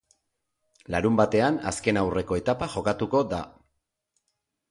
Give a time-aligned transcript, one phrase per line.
[0.93, 3.43] Larunbatean azken aurreko etapa jokatuko da.